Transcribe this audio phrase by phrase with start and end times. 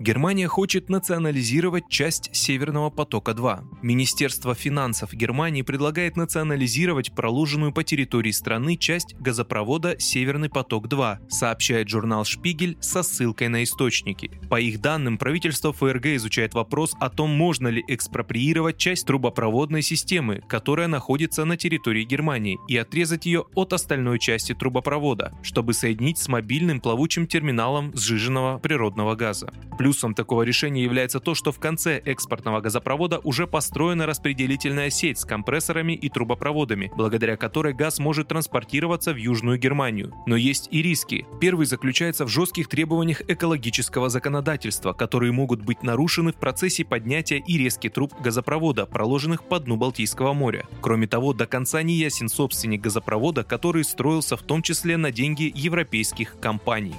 [0.00, 3.78] Германия хочет национализировать часть Северного потока-2.
[3.80, 12.24] Министерство финансов Германии предлагает национализировать проложенную по территории страны часть газопровода Северный поток-2, сообщает журнал
[12.24, 14.32] «Шпигель» со ссылкой на источники.
[14.50, 20.42] По их данным, правительство ФРГ изучает вопрос о том, можно ли экспроприировать часть трубопроводной системы,
[20.48, 26.26] которая находится на территории Германии, и отрезать ее от остальной части трубопровода, чтобы соединить с
[26.26, 29.52] мобильным плавучим терминалом сжиженного природного газа.
[29.84, 35.26] Плюсом такого решения является то, что в конце экспортного газопровода уже построена распределительная сеть с
[35.26, 40.14] компрессорами и трубопроводами, благодаря которой газ может транспортироваться в Южную Германию.
[40.24, 41.26] Но есть и риски.
[41.38, 47.58] Первый заключается в жестких требованиях экологического законодательства, которые могут быть нарушены в процессе поднятия и
[47.58, 50.66] резки труб газопровода, проложенных по дну Балтийского моря.
[50.80, 55.52] Кроме того, до конца не ясен собственник газопровода, который строился в том числе на деньги
[55.54, 56.94] европейских компаний.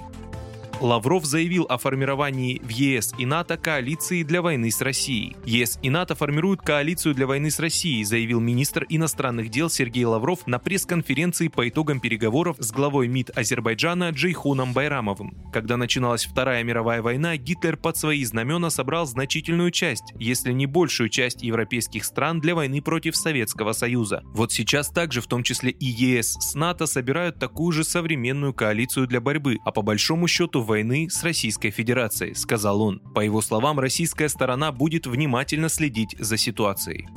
[0.81, 5.37] Лавров заявил о формировании в ЕС и НАТО коалиции для войны с Россией.
[5.45, 10.45] ЕС и НАТО формируют коалицию для войны с Россией, заявил министр иностранных дел Сергей Лавров
[10.47, 15.37] на пресс-конференции по итогам переговоров с главой МИД Азербайджана Джейхуном Байрамовым.
[15.53, 21.07] Когда начиналась Вторая мировая война, Гитлер под свои знамена собрал значительную часть, если не большую
[21.07, 24.23] часть европейских стран для войны против Советского Союза.
[24.25, 29.07] Вот сейчас также, в том числе и ЕС с НАТО, собирают такую же современную коалицию
[29.07, 32.99] для борьбы, а по большому счету войны с Российской Федерацией, сказал он.
[33.13, 37.07] По его словам, российская сторона будет внимательно следить за ситуацией.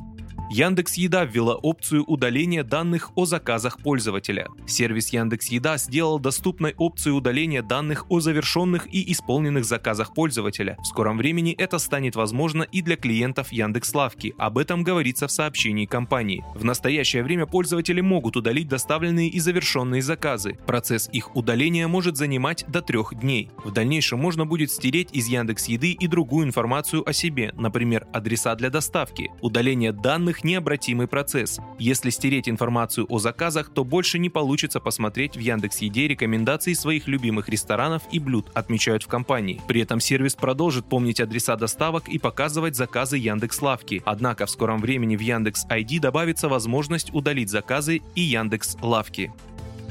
[0.50, 4.48] Яндекс Еда ввела опцию удаления данных о заказах пользователя.
[4.66, 10.78] Сервис Яндекс Еда сделал доступной опцию удаления данных о завершенных и исполненных заказах пользователя.
[10.82, 14.34] В скором времени это станет возможно и для клиентов Яндекс Лавки.
[14.38, 16.42] Об этом говорится в сообщении компании.
[16.54, 20.58] В настоящее время пользователи могут удалить доставленные и завершенные заказы.
[20.66, 23.50] Процесс их удаления может занимать до трех дней.
[23.64, 28.54] В дальнейшем можно будет стереть из Яндекс Еды и другую информацию о себе, например, адреса
[28.54, 29.30] для доставки.
[29.42, 31.58] Удаление данных них необратимый процесс.
[31.78, 37.08] Если стереть информацию о заказах, то больше не получится посмотреть в Яндекс Еде рекомендации своих
[37.08, 39.60] любимых ресторанов и блюд, отмечают в компании.
[39.68, 44.02] При этом сервис продолжит помнить адреса доставок и показывать заказы Яндекс Лавки.
[44.04, 49.32] Однако в скором времени в Яндекс ID добавится возможность удалить заказы и Яндекс Лавки.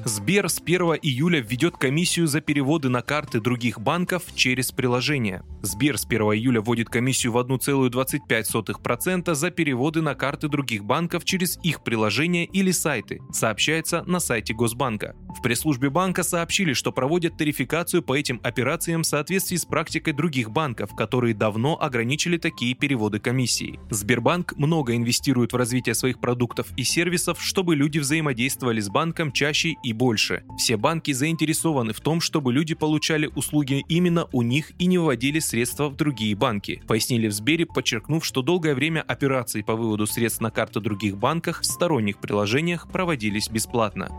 [0.08, 5.44] Сбер с 1 июля введет комиссию за переводы на карты других банков через приложение.
[5.64, 11.60] Сбер с 1 июля вводит комиссию в 1,25% за переводы на карты других банков через
[11.62, 15.14] их приложения или сайты, сообщается на сайте Госбанка.
[15.38, 20.52] В пресс-службе банка сообщили, что проводят тарификацию по этим операциям в соответствии с практикой других
[20.52, 23.78] банков, которые давно ограничили такие переводы комиссии.
[23.90, 29.76] Сбербанк много инвестирует в развитие своих продуктов и сервисов, чтобы люди взаимодействовали с банком чаще
[29.84, 30.44] и больше.
[30.58, 35.40] Все банки заинтересованы в том, чтобы люди получали услуги именно у них и не выводили
[35.40, 40.42] средства в другие банки, пояснили в Сбере, подчеркнув, что долгое время операции по выводу средств
[40.42, 44.10] на карты других банках в сторонних приложениях проводились бесплатно.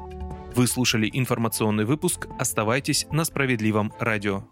[0.55, 2.27] Вы слушали информационный выпуск.
[2.39, 4.45] Оставайтесь на справедливом радио.